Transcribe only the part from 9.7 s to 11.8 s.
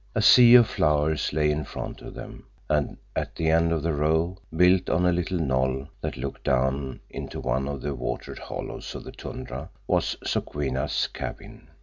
was Sokwenna's cabin.